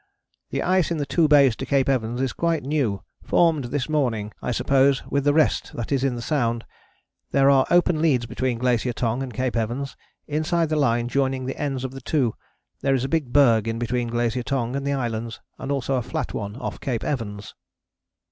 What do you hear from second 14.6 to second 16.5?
and the Islands, and also a flat